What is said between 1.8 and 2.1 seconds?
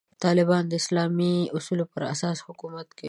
پر